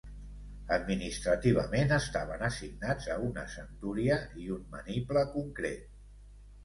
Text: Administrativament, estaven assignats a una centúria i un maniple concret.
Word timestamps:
Administrativament, 0.75 1.93
estaven 1.99 2.45
assignats 2.49 3.11
a 3.17 3.17
una 3.29 3.45
centúria 3.57 4.17
i 4.47 4.51
un 4.59 4.65
maniple 4.75 5.25
concret. 5.37 5.89